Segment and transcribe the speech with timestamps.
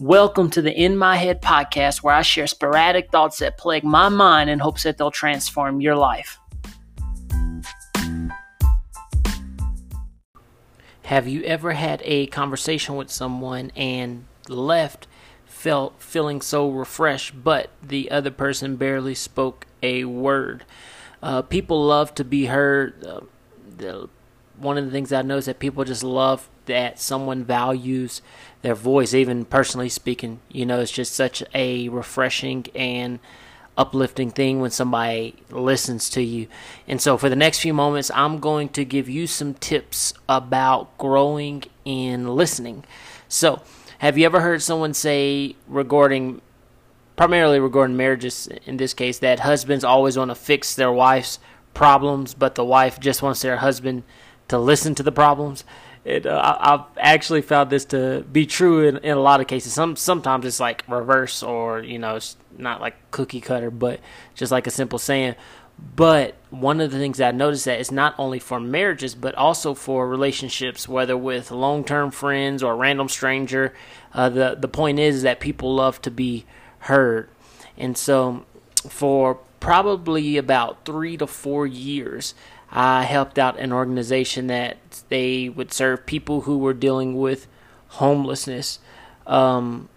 [0.00, 4.08] Welcome to the In My Head podcast, where I share sporadic thoughts that plague my
[4.08, 6.38] mind in hopes that they'll transform your life.
[11.02, 15.06] Have you ever had a conversation with someone and left
[15.44, 20.64] felt feeling so refreshed, but the other person barely spoke a word?
[21.22, 23.04] Uh, people love to be heard.
[23.04, 23.20] Uh,
[23.76, 24.08] the,
[24.56, 28.22] one of the things I know is that people just love that someone values
[28.62, 30.40] their voice, even personally speaking.
[30.50, 33.18] You know, it's just such a refreshing and
[33.76, 36.46] uplifting thing when somebody listens to you.
[36.86, 40.96] And so, for the next few moments, I'm going to give you some tips about
[40.98, 42.84] growing in listening.
[43.28, 43.62] So,
[43.98, 46.40] have you ever heard someone say regarding,
[47.16, 51.38] primarily regarding marriages in this case, that husbands always want to fix their wife's
[51.74, 54.02] problems, but the wife just wants their husband
[54.48, 55.64] to listen to the problems?
[56.04, 59.72] It, uh, I've actually found this to be true in, in a lot of cases.
[59.72, 64.00] Some sometimes it's like reverse, or you know, it's not like cookie cutter, but
[64.34, 65.34] just like a simple saying.
[65.96, 69.74] But one of the things I noticed that it's not only for marriages, but also
[69.74, 73.74] for relationships, whether with long-term friends or a random stranger.
[74.12, 76.46] Uh, the the point is that people love to be
[76.80, 77.28] heard,
[77.76, 78.44] and so
[78.88, 82.34] for probably about three to four years,
[82.70, 84.76] I helped out an organization that
[85.08, 87.46] they would serve people who were dealing with
[87.88, 88.78] homelessness.
[89.26, 89.88] Um,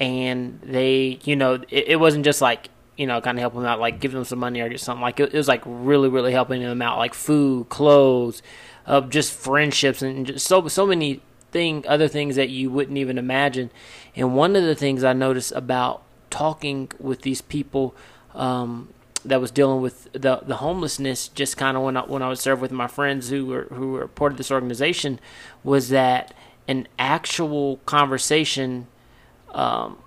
[0.00, 3.68] and they, you know, it, it, wasn't just like, you know, kind of helping them
[3.68, 5.02] out, like give them some money or just something.
[5.02, 8.42] Like it, it was like really, really helping them out, like food, clothes,
[8.86, 13.18] uh, just friendships, and just so so many thing other things that you wouldn't even
[13.18, 13.70] imagine.
[14.14, 17.94] And one of the things I noticed about talking with these people
[18.38, 18.88] um,
[19.24, 22.38] that was dealing with the the homelessness just kind of when I, when I would
[22.38, 25.20] serve with my friends who were who were part of this organization
[25.62, 26.32] was that
[26.66, 28.86] an actual conversation
[29.50, 29.98] um,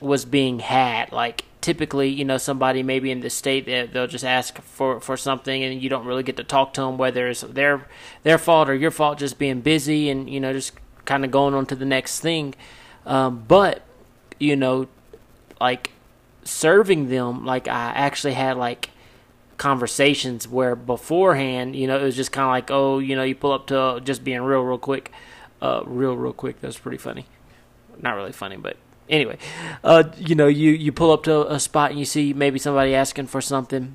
[0.00, 1.10] was being had.
[1.10, 5.16] Like typically you know somebody maybe in the state that they'll just ask for for
[5.16, 7.86] something and you don't really get to talk to them whether it's their
[8.24, 10.72] their fault or your fault just being busy and you know just
[11.04, 12.54] kind of going on to the next thing.
[13.06, 13.82] Um, but
[14.38, 14.88] you know
[15.60, 15.91] like
[16.44, 18.90] serving them like I actually had like
[19.56, 23.34] conversations where beforehand, you know, it was just kind of like, oh, you know, you
[23.34, 25.12] pull up to just being real, real quick,
[25.60, 26.60] uh, real, real quick.
[26.60, 27.26] That was pretty funny.
[28.00, 28.76] Not really funny, but
[29.08, 29.38] anyway,
[29.84, 32.94] uh, you know, you you pull up to a spot and you see maybe somebody
[32.94, 33.94] asking for something,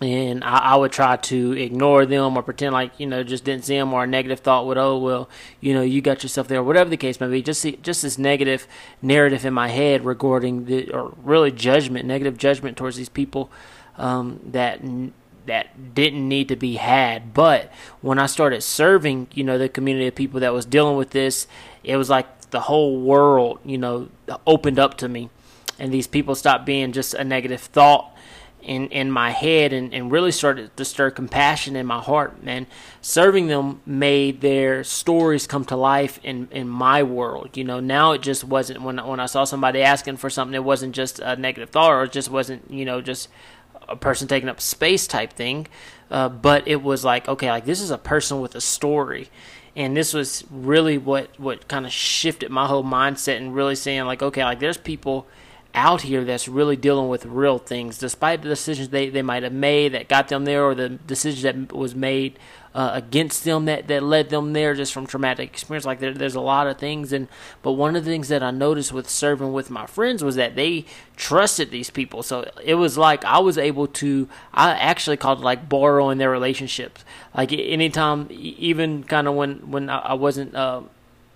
[0.00, 3.64] and I, I, would try to ignore them or pretend like you know just didn't
[3.64, 5.28] see them or a negative thought would oh well
[5.60, 6.62] you know you got yourself there.
[6.62, 8.66] Whatever the case may be just see, just this negative
[9.02, 13.50] narrative in my head regarding the or really judgment negative judgment towards these people
[13.96, 14.80] um, that
[15.46, 17.32] that didn't need to be had.
[17.32, 21.10] But when I started serving you know the community of people that was dealing with
[21.10, 21.48] this
[21.82, 24.08] it was like the whole world you know
[24.46, 25.30] opened up to me.
[25.80, 28.12] And these people stopped being just a negative thought
[28.62, 32.66] in in my head and, and really started to stir compassion in my heart and
[33.00, 37.80] serving them made their stories come to life in in my world you know.
[37.80, 41.18] Now it just wasn't when when I saw somebody asking for something it wasn't just
[41.20, 43.28] a negative thought or it just wasn't you know just
[43.88, 45.66] a person taking up space type thing.
[46.10, 49.30] Uh, but it was like okay like this is a person with a story.
[49.76, 54.04] And this was really what what kind of shifted my whole mindset and really saying
[54.04, 55.26] like okay like there's people
[55.74, 59.52] out here that's really dealing with real things, despite the decisions they, they might have
[59.52, 62.38] made that got them there, or the decision that was made
[62.74, 65.84] uh, against them that, that led them there just from traumatic experience.
[65.84, 67.28] Like there, there's a lot of things, and
[67.62, 70.54] but one of the things that I noticed with serving with my friends was that
[70.54, 70.84] they
[71.16, 72.22] trusted these people.
[72.22, 74.28] So it was like I was able to.
[74.52, 77.04] I actually called it like borrowing their relationships.
[77.34, 80.82] Like anytime, even kind of when when I wasn't uh,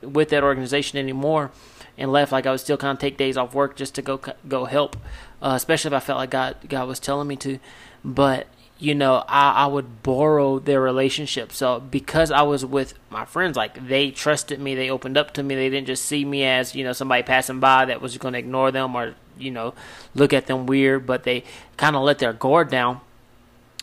[0.02, 1.50] with that organization anymore
[1.96, 2.32] and left.
[2.32, 4.96] Like I would still kind of take days off work just to go go help,
[5.40, 7.58] uh, especially if I felt like God God was telling me to.
[8.04, 8.46] But
[8.78, 11.53] you know, I, I would borrow their relationship.
[11.53, 15.42] So because I was with my friends, like they trusted me, they opened up to
[15.42, 15.54] me.
[15.54, 18.38] They didn't just see me as you know somebody passing by that was going to
[18.38, 19.74] ignore them or you know
[20.15, 21.44] look at them weird, but they
[21.77, 23.00] kind of let their guard down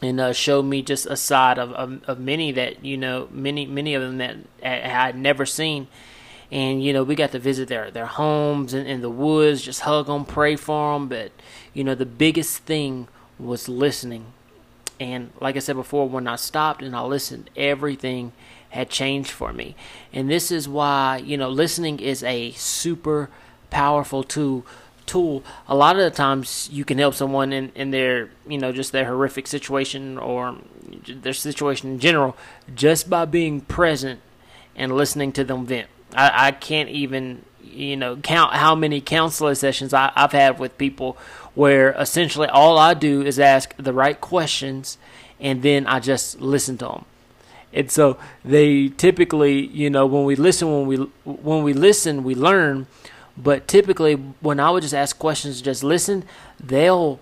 [0.01, 3.65] and uh, showed me just a side of, of, of many that you know many
[3.65, 5.87] many of them that I had never seen
[6.51, 9.81] and you know we got to visit their their homes in, in the woods, just
[9.81, 11.07] hug them, pray for them.
[11.07, 11.31] But
[11.73, 13.07] you know the biggest thing
[13.37, 14.25] was listening,
[14.99, 18.33] and like I said before, when I stopped and I listened, everything
[18.69, 19.75] had changed for me.
[20.13, 23.29] And this is why you know listening is a super
[23.69, 24.65] powerful tool
[25.09, 28.71] tool a lot of the times you can help someone in, in their you know
[28.71, 30.55] just their horrific situation or
[31.07, 32.37] their situation in general
[32.73, 34.19] just by being present
[34.75, 39.55] and listening to them vent I, I can't even you know count how many counseling
[39.55, 41.17] sessions I, I've had with people
[41.55, 44.97] where essentially all I do is ask the right questions
[45.39, 47.05] and then I just listen to them.
[47.71, 52.35] And so they typically, you know, when we listen, when we when we listen, we
[52.35, 52.87] learn.
[53.41, 56.25] But typically, when I would just ask questions, just listen,
[56.59, 57.19] they'll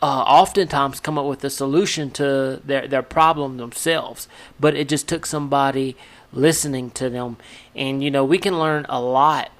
[0.00, 4.28] uh, oftentimes come up with a solution to their their problem themselves.
[4.60, 5.96] But it just took somebody
[6.32, 7.36] listening to them,
[7.74, 9.50] and you know, we can learn a lot.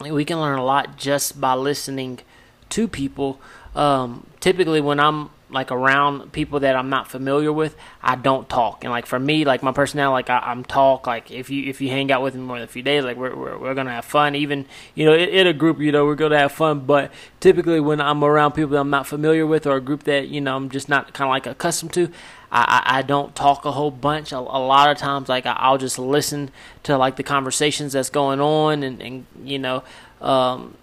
[0.00, 2.20] We can learn a lot just by listening
[2.70, 3.40] to people.
[3.76, 8.84] Um, typically, when I'm like around people that I'm not familiar with, I don't talk.
[8.84, 11.06] And like for me, like my personality, like I, am talk.
[11.06, 13.16] Like if you if you hang out with me more than a few days, like
[13.16, 14.34] we're we're, we're gonna have fun.
[14.34, 16.80] Even you know in, in, a group, you know we're gonna have fun.
[16.80, 20.28] But typically when I'm around people that I'm not familiar with or a group that
[20.28, 22.10] you know I'm just not kind of like accustomed to,
[22.52, 24.32] I, I, don't talk a whole bunch.
[24.32, 26.50] A, a lot of times, like I, will just listen
[26.82, 29.82] to like the conversations that's going on, and and you know,
[30.20, 30.74] um,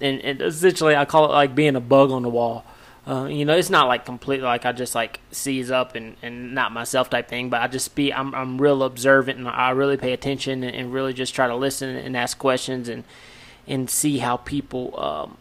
[0.00, 2.64] and, and essentially I call it like being a bug on the wall
[3.06, 6.54] uh, you know, it's not like completely like I just like seize up and, and
[6.54, 9.98] not myself type thing, but I just be I'm I'm real observant and I really
[9.98, 13.04] pay attention and, and really just try to listen and ask questions and
[13.66, 15.36] and see how people um,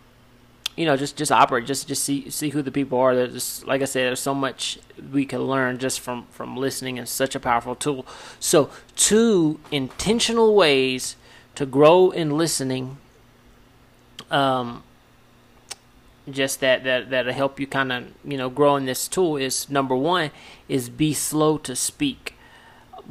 [0.76, 3.16] you know just just operate just just see see who the people are.
[3.16, 4.78] There's just, like I said, there's so much
[5.14, 6.98] we can learn just from from listening.
[6.98, 8.06] It's such a powerful tool.
[8.42, 11.16] So two intentional ways
[11.56, 12.98] to grow in listening.
[14.30, 14.84] Um,
[16.30, 19.70] just that that that'll help you kind of you know grow in this tool is
[19.70, 20.32] number one
[20.70, 22.36] is be slow to speak.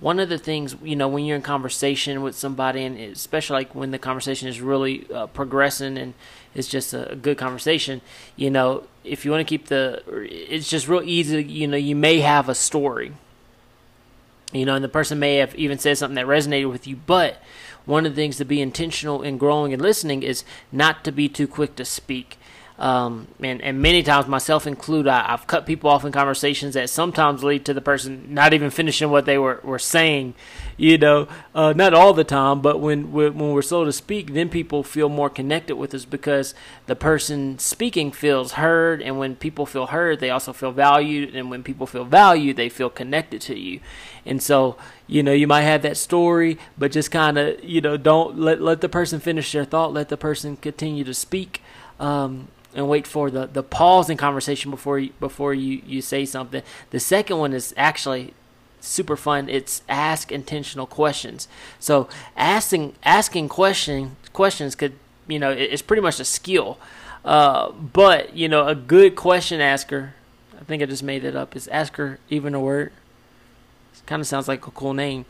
[0.01, 3.75] One of the things you know when you're in conversation with somebody and especially like
[3.75, 6.15] when the conversation is really uh, progressing and
[6.55, 8.01] it's just a, good conversation
[8.37, 11.97] you know if you want to keep the it's just real easy you know you
[11.97, 13.13] may have a story.
[14.53, 17.43] You know and the person may have even said something that resonated with you but
[17.85, 21.29] one of the things to be intentional in growing and listening is not to be
[21.29, 22.39] too quick to speak
[22.83, 26.91] um, and, and many times, myself included, I, have cut people off in conversations that
[26.91, 30.35] sometimes lead to the person not even finishing what they were, were saying.
[30.77, 34.49] You know, uh, not all the time, but when when we're slow to speak, then
[34.49, 36.57] people feel more connected with us because
[36.87, 41.51] the person speaking feels heard, and when people feel heard, they also feel valued, and
[41.51, 43.79] when people feel valued, they feel connected to you.
[44.27, 44.77] And so,
[45.07, 48.61] you know, you might have that story, but just kind of, you know, don't let
[48.61, 49.93] let the person finish their thought.
[49.93, 51.63] Let the person continue to speak.
[52.01, 56.25] Um, and wait for the, the pause in conversation before you, before you, you say
[56.25, 56.63] something.
[56.91, 58.35] The second one is actually
[58.81, 59.49] super fun.
[59.49, 61.49] It's ask intentional questions.
[61.79, 64.95] So asking asking question questions could
[65.29, 66.79] you know it's pretty much a skill.
[67.25, 70.15] Uh, but you know a good question asker.
[70.61, 71.55] I think I just made it up.
[71.57, 72.93] Is asker even a word?
[73.95, 75.25] It kind of sounds like a cool name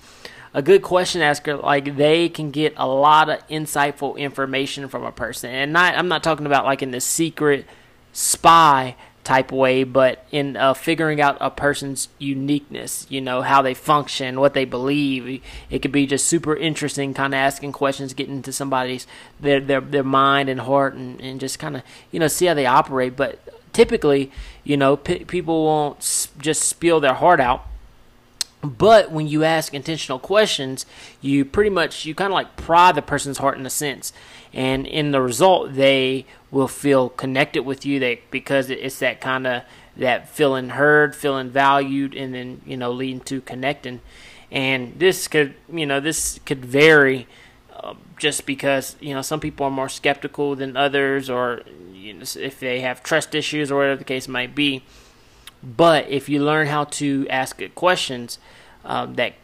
[0.55, 5.13] a good question asker, like they can get a lot of insightful information from a
[5.13, 5.51] person.
[5.51, 7.67] And not, I'm not talking about like in the secret
[8.13, 13.73] spy type way, but in uh, figuring out a person's uniqueness, you know, how they
[13.73, 15.43] function, what they believe.
[15.71, 19.07] It could be just super interesting, kind of asking questions, getting into somebody's
[19.41, 22.55] their their their mind and heart, and, and just kind of you know see how
[22.55, 23.17] they operate.
[23.17, 23.39] But
[23.73, 24.31] typically,
[24.65, 27.65] you know, p- people won't s- just spill their heart out
[28.63, 30.87] but when you ask intentional questions,
[31.21, 34.13] you pretty much you kind of like pry the person's heart in a sense,
[34.53, 37.99] and in the result, they will feel connected with you.
[37.99, 39.63] They because it's that kind of
[39.97, 44.01] that feeling heard, feeling valued, and then you know leading to connecting.
[44.51, 47.27] And this could you know this could vary.
[47.75, 52.25] Uh, just because you know some people are more skeptical than others, or you know,
[52.37, 54.85] if they have trust issues or whatever the case might be,
[55.63, 58.39] but if you learn how to ask good questions
[58.85, 59.35] um, that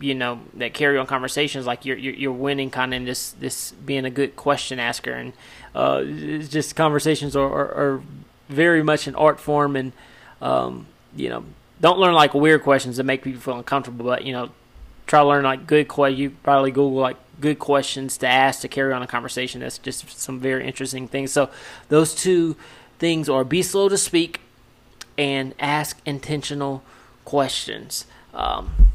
[0.00, 3.32] you know that carry on conversations, like you're you're, you're winning kind of in this
[3.32, 5.32] this being a good question asker, and
[5.74, 8.02] uh, just conversations are, are, are,
[8.48, 9.92] very much an art form, and
[10.40, 10.86] um,
[11.16, 11.44] you know
[11.80, 14.50] don't learn like weird questions that make people feel uncomfortable, but you know
[15.06, 16.20] try to learn like good questions.
[16.20, 19.62] You probably Google like good questions to ask to carry on a conversation.
[19.62, 21.32] That's just some very interesting things.
[21.32, 21.50] So
[21.88, 22.56] those two
[22.98, 24.40] things are be slow to speak
[25.18, 26.82] and ask intentional
[27.24, 28.88] questions, um,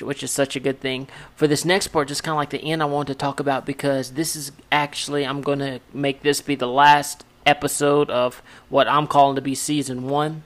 [0.00, 1.08] which is such a good thing.
[1.36, 3.66] For this next part, just kind of like the end, I want to talk about
[3.66, 8.88] because this is actually, I'm going to make this be the last episode of what
[8.88, 10.42] I'm calling to be season one.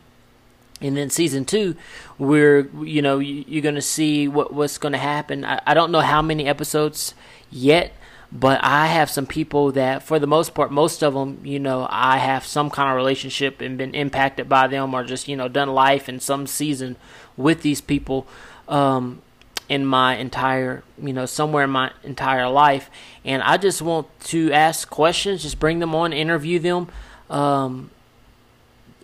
[0.80, 1.74] And then season two,
[2.18, 5.44] we're you know you're gonna see what what's gonna happen.
[5.44, 7.14] I, I don't know how many episodes
[7.50, 7.92] yet,
[8.30, 11.86] but I have some people that, for the most part, most of them, you know,
[11.90, 15.48] I have some kind of relationship and been impacted by them, or just you know
[15.48, 16.96] done life in some season
[17.36, 18.26] with these people.
[18.68, 19.22] Um,
[19.68, 22.90] in my entire, you know, somewhere in my entire life.
[23.24, 26.88] And I just want to ask questions, just bring them on, interview them,
[27.28, 27.90] um,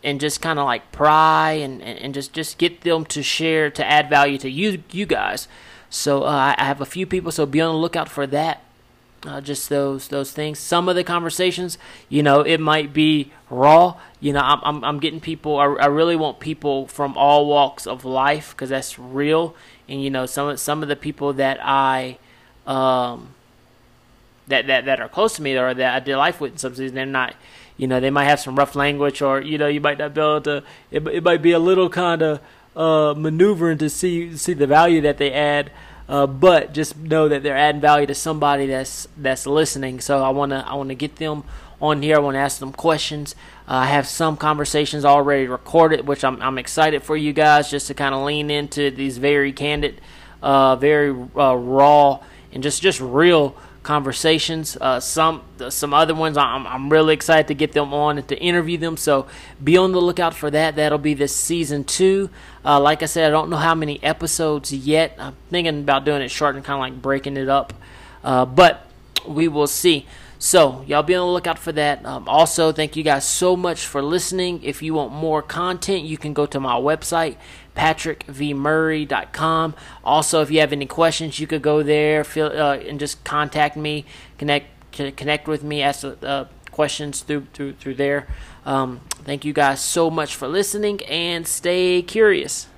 [0.03, 3.87] and just kind of like pry and, and just, just get them to share, to
[3.87, 5.49] add value to you, you guys.
[5.91, 8.64] So uh, I have a few people, so be on the lookout for that.
[9.27, 10.59] Uh, just those those things.
[10.59, 11.79] Some of the conversations,
[12.11, 13.97] you know, it might be raw.
[14.21, 15.59] You know, I'm I'm, I'm getting people.
[15.59, 19.55] I, I really want people from all walks of life because that's real.
[19.89, 22.19] And you know, some some of the people that I
[22.67, 23.35] um
[24.49, 26.75] that that that are close to me or that I did life with in some
[26.75, 27.35] season, they're not.
[27.77, 30.21] You know, they might have some rough language, or you know, you might not be
[30.21, 30.63] able to.
[30.93, 32.41] It, it might be a little kind of
[32.77, 35.73] uh, maneuvering to see see the value that they add.
[36.09, 40.01] Uh, but just know that they're adding value to somebody that's that's listening.
[40.01, 41.45] So I wanna I wanna get them
[41.81, 42.17] on here.
[42.17, 43.35] I want to ask them questions.
[43.69, 47.87] Uh, I have some conversations already recorded, which I'm I'm excited for you guys just
[47.89, 50.01] to kind of lean into these very candid,
[50.43, 52.21] uh, very uh, raw,
[52.53, 54.77] and just just real conversations.
[54.81, 58.37] Uh, some some other ones I'm I'm really excited to get them on and to
[58.39, 58.97] interview them.
[58.97, 59.29] So
[59.63, 60.75] be on the lookout for that.
[60.75, 62.31] That'll be this season two.
[62.65, 65.17] Uh, like I said, I don't know how many episodes yet.
[65.21, 67.73] I'm thinking about doing it short and kind of like breaking it up,
[68.25, 68.89] uh, but
[69.29, 70.07] we will see.
[70.39, 72.05] So, y'all be on the lookout for that.
[72.05, 74.63] Um, also, thank you guys so much for listening.
[74.63, 77.37] If you want more content, you can go to my website,
[77.77, 79.75] patrickvmurray.com.
[80.05, 83.77] Also, if you have any questions, you could go there feel, uh, and just contact
[83.77, 84.05] me,
[84.39, 88.29] connect connect with me, ask uh, questions through through through there.
[88.67, 92.69] Um, thank you guys so much for listening, and stay curious.